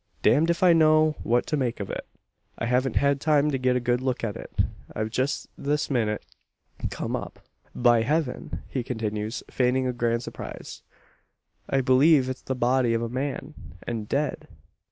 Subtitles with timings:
[0.23, 2.07] "Damned if I know what to make of it.
[2.57, 4.51] I haven't had time to get a good look at it.
[4.95, 6.25] I've just this minute
[6.89, 7.37] come up.
[7.75, 10.81] By heaven!" he continues, feigning a grand surprise,
[11.69, 13.53] "I believe it's the body of a man;
[13.83, 14.47] and dead!"